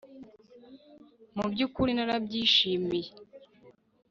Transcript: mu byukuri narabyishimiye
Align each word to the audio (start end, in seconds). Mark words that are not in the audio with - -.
mu 1.35 1.45
byukuri 1.51 1.91
narabyishimiye 1.95 3.09